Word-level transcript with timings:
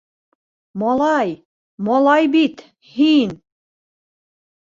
Малай, 0.83 1.33
малай 1.89 2.31
бит, 2.37 2.63
һин!.. 2.95 3.35